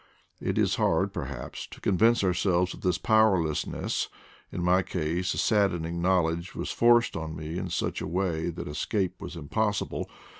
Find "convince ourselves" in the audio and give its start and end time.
1.79-2.73